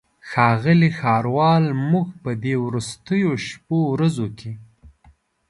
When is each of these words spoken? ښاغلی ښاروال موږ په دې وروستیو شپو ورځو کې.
ښاغلی 0.29 0.89
ښاروال 0.99 1.65
موږ 1.91 2.07
په 2.23 2.31
دې 2.43 2.55
وروستیو 2.65 3.31
شپو 3.47 3.77
ورځو 3.93 4.27
کې. 4.39 4.51